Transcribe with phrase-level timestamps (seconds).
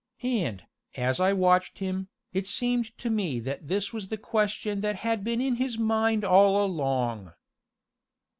[0.23, 0.63] And,
[0.95, 5.23] as I watched him, it seemed to me that this was the question that had
[5.23, 7.33] been in his mind all along.